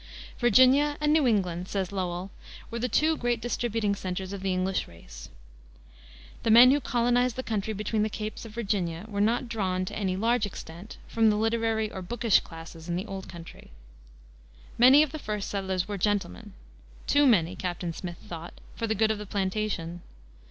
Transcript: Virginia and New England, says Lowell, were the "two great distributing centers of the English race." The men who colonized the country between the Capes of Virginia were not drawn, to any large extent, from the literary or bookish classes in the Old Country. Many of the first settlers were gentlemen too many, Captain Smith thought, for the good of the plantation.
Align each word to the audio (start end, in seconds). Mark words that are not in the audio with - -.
Virginia 0.39 0.97
and 0.99 1.13
New 1.13 1.27
England, 1.27 1.67
says 1.67 1.91
Lowell, 1.91 2.31
were 2.71 2.79
the 2.79 2.89
"two 2.89 3.15
great 3.15 3.39
distributing 3.39 3.93
centers 3.93 4.33
of 4.33 4.41
the 4.41 4.51
English 4.51 4.87
race." 4.87 5.29
The 6.41 6.49
men 6.49 6.71
who 6.71 6.79
colonized 6.79 7.35
the 7.35 7.43
country 7.43 7.71
between 7.71 8.01
the 8.01 8.09
Capes 8.09 8.43
of 8.43 8.51
Virginia 8.55 9.05
were 9.07 9.21
not 9.21 9.47
drawn, 9.47 9.85
to 9.85 9.95
any 9.95 10.15
large 10.15 10.47
extent, 10.47 10.97
from 11.07 11.29
the 11.29 11.35
literary 11.35 11.91
or 11.91 12.01
bookish 12.01 12.39
classes 12.39 12.89
in 12.89 12.95
the 12.95 13.05
Old 13.05 13.29
Country. 13.29 13.69
Many 14.75 15.03
of 15.03 15.11
the 15.11 15.19
first 15.19 15.49
settlers 15.51 15.87
were 15.87 15.99
gentlemen 15.99 16.53
too 17.05 17.27
many, 17.27 17.55
Captain 17.55 17.93
Smith 17.93 18.17
thought, 18.27 18.55
for 18.75 18.87
the 18.87 18.95
good 18.95 19.11
of 19.11 19.19
the 19.19 19.27
plantation. 19.27 20.01